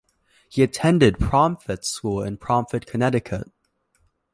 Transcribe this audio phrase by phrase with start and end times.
[0.49, 3.51] He attended Pomfret School in Pomfret, Connecticut.